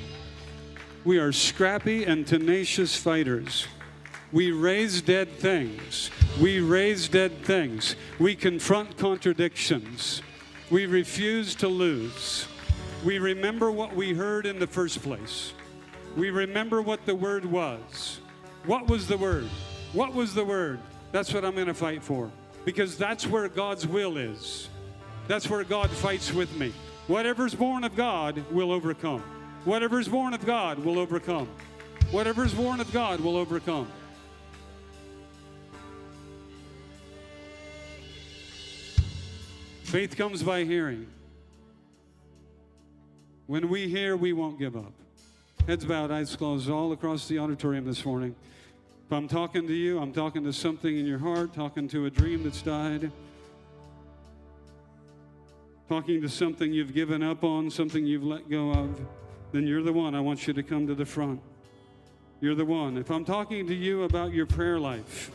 [1.04, 3.66] We are scrappy and tenacious fighters.
[4.32, 6.10] We raise dead things.
[6.40, 7.96] We raise dead things.
[8.18, 10.22] We confront contradictions.
[10.70, 12.46] We refuse to lose.
[13.04, 15.52] We remember what we heard in the first place.
[16.16, 18.19] We remember what the word was.
[18.66, 19.48] What was the word?
[19.92, 20.80] What was the word?
[21.12, 22.30] That's what I'm going to fight for.
[22.64, 24.68] Because that's where God's will is.
[25.26, 26.72] That's where God fights with me.
[27.06, 29.22] Whatever's born of God will overcome.
[29.64, 31.48] Whatever's born of God will overcome.
[32.10, 33.88] Whatever's born of God will overcome.
[39.84, 41.08] Faith comes by hearing.
[43.46, 44.92] When we hear, we won't give up.
[45.66, 48.34] Heads bowed, eyes closed, all across the auditorium this morning.
[49.06, 52.10] If I'm talking to you, I'm talking to something in your heart, talking to a
[52.10, 53.12] dream that's died,
[55.88, 59.00] talking to something you've given up on, something you've let go of,
[59.52, 60.14] then you're the one.
[60.14, 61.40] I want you to come to the front.
[62.40, 62.96] You're the one.
[62.96, 65.30] If I'm talking to you about your prayer life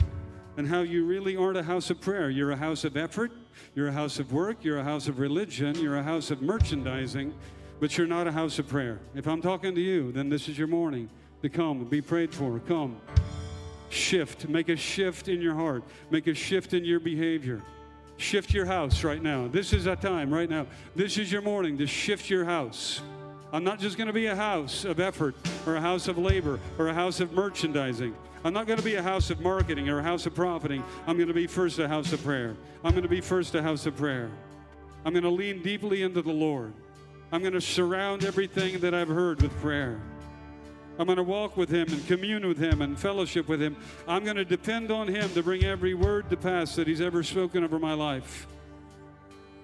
[0.56, 3.30] and how you really aren't a house of prayer, you're a house of effort,
[3.74, 7.32] you're a house of work, you're a house of religion, you're a house of merchandising,
[7.80, 8.98] but you're not a house of prayer.
[9.14, 11.08] If I'm talking to you, then this is your morning
[11.42, 12.58] to come and be prayed for.
[12.60, 13.00] Come.
[13.88, 14.48] Shift.
[14.48, 15.84] Make a shift in your heart.
[16.10, 17.62] Make a shift in your behavior.
[18.16, 19.46] Shift your house right now.
[19.46, 20.66] This is a time right now.
[20.94, 23.02] This is your morning to shift your house.
[23.52, 26.58] I'm not just going to be a house of effort or a house of labor
[26.78, 28.14] or a house of merchandising.
[28.44, 30.82] I'm not going to be a house of marketing or a house of profiting.
[31.06, 32.56] I'm going to be first a house of prayer.
[32.82, 34.30] I'm going to be first a house of prayer.
[35.04, 36.72] I'm going to lean deeply into the Lord.
[37.32, 40.00] I'm going to surround everything that I've heard with prayer.
[40.98, 43.76] I'm going to walk with Him and commune with Him and fellowship with Him.
[44.08, 47.22] I'm going to depend on Him to bring every word to pass that He's ever
[47.22, 48.46] spoken over my life.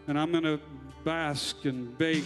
[0.09, 0.61] And I'm going to
[1.05, 2.25] bask and bake.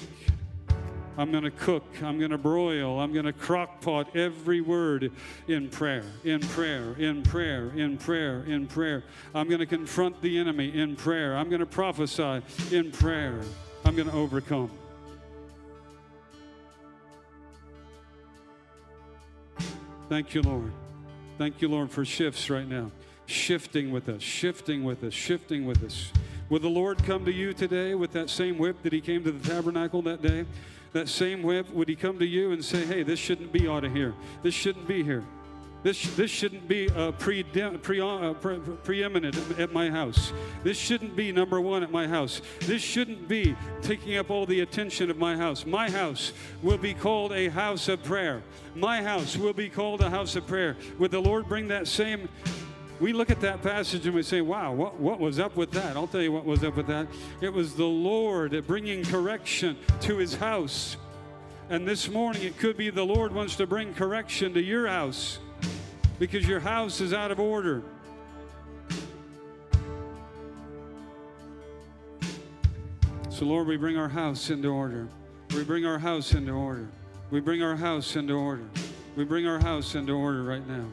[1.19, 1.85] I'm going to cook.
[2.03, 2.99] I'm going to broil.
[2.99, 5.13] I'm going to crock pot every word
[5.49, 9.05] in prayer, in prayer, in prayer, in prayer, in prayer.
[9.35, 11.37] I'm going to confront the enemy in prayer.
[11.37, 12.43] I'm going to prophesy
[12.75, 13.41] in prayer.
[13.85, 14.71] I'm going to overcome.
[20.09, 20.73] Thank you, Lord.
[21.37, 22.91] Thank you, Lord, for shifts right now.
[23.27, 26.13] Shifting with us, shifting with us, shifting with us.
[26.49, 29.33] Will the Lord come to you today with that same whip that He came to
[29.33, 30.47] the tabernacle that day?
[30.93, 33.85] That same whip, would He come to you and say, hey, this shouldn't be out
[33.85, 34.15] of here?
[34.43, 35.25] This shouldn't be here.
[35.87, 40.33] This, this shouldn't be uh, pre, pre, uh, pre, preeminent at my house.
[40.65, 42.43] This shouldn't be number one at my house.
[42.63, 45.65] This shouldn't be taking up all the attention of my house.
[45.65, 48.43] My house will be called a house of prayer.
[48.75, 50.77] My house will be called a house of prayer.
[50.99, 52.29] Would the Lord bring that same
[52.99, 55.97] we look at that passage and we say, wow, what, what was up with that?
[55.97, 57.07] I'll tell you what was up with that.
[57.41, 60.97] It was the Lord bringing correction to his house.
[61.71, 65.39] And this morning, it could be the Lord wants to bring correction to your house
[66.19, 67.83] because your house is out of order.
[73.29, 75.09] So, Lord, we bring our house into order.
[75.55, 76.89] We bring our house into order.
[77.31, 78.65] We bring our house into order.
[79.15, 80.87] We bring our house into order right now.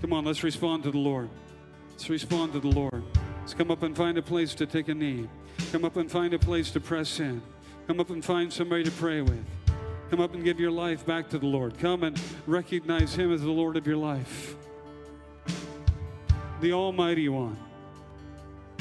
[0.00, 1.28] Come on, let's respond to the Lord.
[1.90, 3.02] Let's respond to the Lord.
[3.40, 5.28] Let's come up and find a place to take a knee.
[5.70, 7.42] Come up and find a place to press in.
[7.86, 9.44] Come up and find somebody to pray with.
[10.12, 11.78] Come up and give your life back to the Lord.
[11.78, 14.56] Come and recognize Him as the Lord of your life.
[16.60, 17.56] The Almighty One,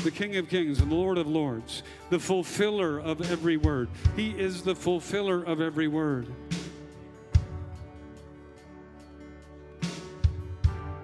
[0.03, 3.87] the King of Kings and the Lord of Lords, the fulfiller of every word.
[4.17, 6.27] He is the fulfiller of every word.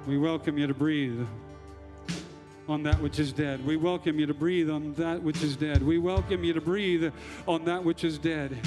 [0.05, 1.25] We welcome you to breathe
[2.67, 3.65] on that which is dead.
[3.65, 5.81] We welcome you to breathe on that which is dead.
[5.81, 7.13] We welcome you to breathe
[7.47, 8.57] on that which is dead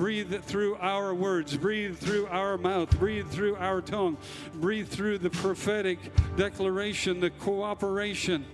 [0.00, 4.16] breathe through our words, breathe through our mouth, breathe through our tongue,
[4.54, 5.98] breathe through the prophetic
[6.36, 8.46] declaration, the cooperation,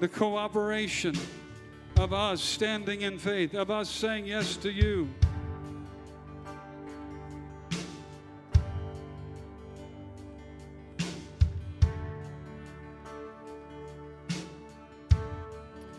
[0.00, 1.14] the cooperation
[1.98, 5.06] of us standing in faith, of us saying yes to you.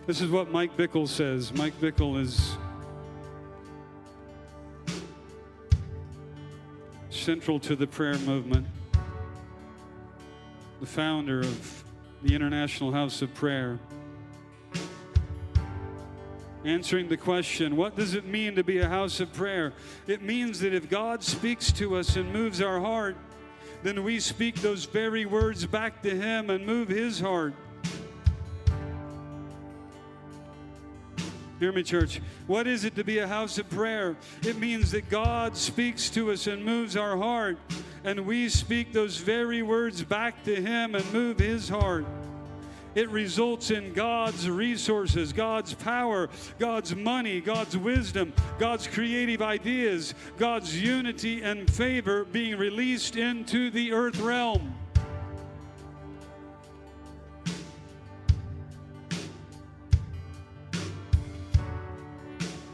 [0.07, 1.53] This is what Mike Bickle says.
[1.53, 2.57] Mike Bickle is
[7.21, 8.65] central to the prayer movement,
[10.79, 11.83] the founder of
[12.23, 13.77] the International House of Prayer.
[16.65, 19.73] answering the question what does it mean to be a house of prayer?
[20.07, 23.15] It means that if God speaks to us and moves our heart,
[23.83, 27.53] then we speak those very words back to Him and move His heart.
[31.61, 32.19] Hear me, church.
[32.47, 34.15] What is it to be a house of prayer?
[34.41, 37.59] It means that God speaks to us and moves our heart,
[38.03, 42.07] and we speak those very words back to Him and move His heart.
[42.95, 50.81] It results in God's resources, God's power, God's money, God's wisdom, God's creative ideas, God's
[50.81, 54.73] unity and favor being released into the earth realm.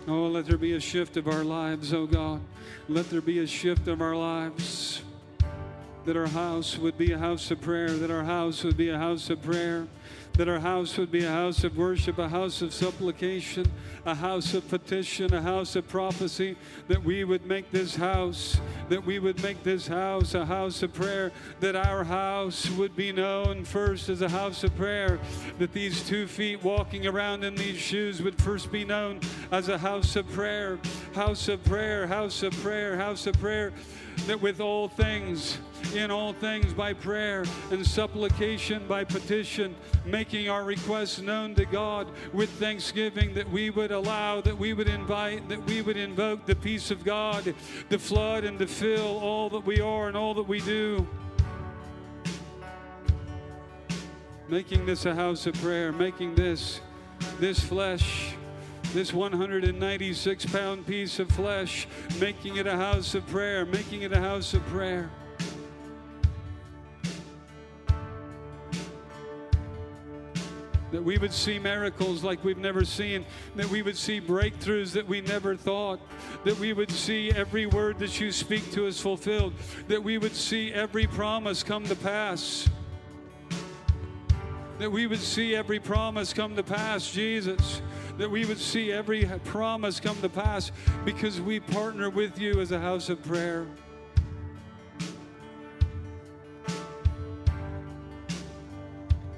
[0.10, 2.39] Oh, let there be a shift of our lives, oh God.
[2.88, 5.01] Let there be a shift of our lives.
[6.05, 8.97] That our house would be a house of prayer, that our house would be a
[8.97, 9.86] house of prayer
[10.38, 13.65] that our house would be a house of worship, a house of supplication,
[14.05, 16.55] a house of petition, a house of prophecy,
[16.88, 20.93] that we would make this house, that we would make this house a house of
[20.93, 25.19] prayer, that our house would be known first as a house of prayer,
[25.57, 29.19] that these two feet walking around in these shoes would first be known
[29.51, 30.77] as a house of prayer,
[31.15, 33.73] house of prayer, house of prayer, house of prayer,
[34.26, 35.57] that with all things,
[35.93, 42.07] in all things by prayer and supplication, by petition, making our requests known to God
[42.34, 46.55] with thanksgiving, that we would allow, that we would invite, that we would invoke the
[46.55, 47.53] peace of God
[47.89, 51.07] to flood and to fill all that we are and all that we do.
[54.49, 56.80] Making this a house of prayer, making this,
[57.39, 58.36] this flesh
[58.98, 61.88] this 196 pound piece of flesh,
[62.20, 65.12] making it a house of prayer, making it a house of prayer.
[70.89, 73.24] that we would see miracles like we've never seen,
[73.56, 76.00] that we would see breakthroughs that we never thought,
[76.43, 79.54] that we would see every word that you speak to us fulfilled,
[79.89, 82.68] that we would see every promise come to pass.
[84.80, 87.82] That we would see every promise come to pass, Jesus.
[88.18, 90.72] That we would see every promise come to pass
[91.05, 93.68] because we partner with you as a house of prayer.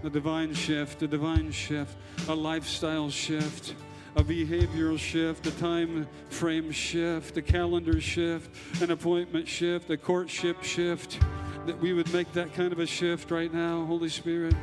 [0.04, 1.98] a divine shift, a divine shift,
[2.30, 3.76] a lifestyle shift,
[4.16, 8.50] a behavioral shift, a time frame shift, a calendar shift,
[8.82, 11.20] an appointment shift, a courtship shift,
[11.66, 14.56] that we would make that kind of a shift right now, Holy Spirit.